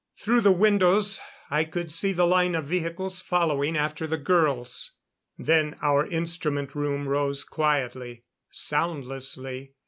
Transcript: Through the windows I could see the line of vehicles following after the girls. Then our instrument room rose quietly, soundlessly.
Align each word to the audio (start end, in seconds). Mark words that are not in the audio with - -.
Through 0.17 0.41
the 0.41 0.51
windows 0.51 1.19
I 1.51 1.63
could 1.63 1.91
see 1.91 2.11
the 2.11 2.25
line 2.25 2.55
of 2.55 2.65
vehicles 2.65 3.21
following 3.21 3.77
after 3.77 4.07
the 4.07 4.17
girls. 4.17 4.93
Then 5.37 5.75
our 5.79 6.07
instrument 6.07 6.73
room 6.73 7.07
rose 7.07 7.43
quietly, 7.43 8.23
soundlessly. 8.51 9.75